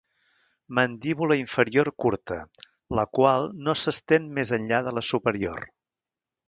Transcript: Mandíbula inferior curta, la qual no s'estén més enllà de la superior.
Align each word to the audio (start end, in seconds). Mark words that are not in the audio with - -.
Mandíbula 0.77 1.37
inferior 1.41 1.91
curta, 2.05 2.39
la 3.01 3.07
qual 3.19 3.49
no 3.69 3.79
s'estén 3.83 4.27
més 4.39 4.57
enllà 4.61 4.85
de 4.89 4.97
la 4.99 5.09
superior. 5.13 5.65